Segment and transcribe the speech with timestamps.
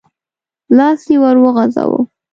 [0.77, 1.99] لاس يې ور وغځاوه.